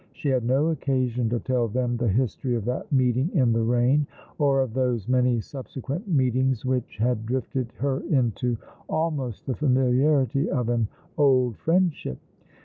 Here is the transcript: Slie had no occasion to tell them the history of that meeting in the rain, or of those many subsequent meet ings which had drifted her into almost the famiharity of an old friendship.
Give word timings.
Slie 0.15 0.31
had 0.33 0.43
no 0.43 0.69
occasion 0.69 1.29
to 1.29 1.39
tell 1.39 1.67
them 1.67 1.95
the 1.95 2.07
history 2.07 2.55
of 2.55 2.65
that 2.65 2.91
meeting 2.91 3.29
in 3.35 3.53
the 3.53 3.61
rain, 3.61 4.07
or 4.39 4.61
of 4.63 4.73
those 4.73 5.07
many 5.07 5.39
subsequent 5.39 6.07
meet 6.07 6.35
ings 6.35 6.65
which 6.65 6.97
had 6.97 7.23
drifted 7.27 7.71
her 7.77 7.99
into 8.09 8.57
almost 8.89 9.45
the 9.45 9.53
famiharity 9.53 10.47
of 10.47 10.69
an 10.69 10.87
old 11.19 11.55
friendship. 11.57 12.17